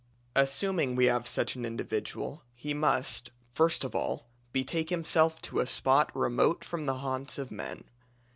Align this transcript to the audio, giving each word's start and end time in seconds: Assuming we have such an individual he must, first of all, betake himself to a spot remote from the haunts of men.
Assuming 0.35 0.95
we 0.95 1.05
have 1.05 1.27
such 1.27 1.55
an 1.55 1.63
individual 1.63 2.41
he 2.55 2.73
must, 2.73 3.29
first 3.51 3.83
of 3.83 3.93
all, 3.93 4.25
betake 4.51 4.89
himself 4.89 5.39
to 5.43 5.59
a 5.59 5.67
spot 5.67 6.09
remote 6.15 6.65
from 6.65 6.87
the 6.87 6.95
haunts 7.05 7.37
of 7.37 7.51
men. 7.51 7.83